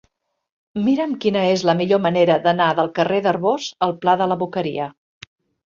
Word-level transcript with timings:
Mira'm 0.85 1.13
quina 1.25 1.43
és 1.57 1.65
la 1.71 1.75
millor 1.83 2.01
manera 2.07 2.39
d'anar 2.47 2.71
del 2.81 2.91
carrer 2.97 3.21
d'Arbós 3.29 3.71
al 3.89 3.97
pla 4.07 4.19
de 4.25 4.31
la 4.35 4.41
Boqueria. 4.43 4.93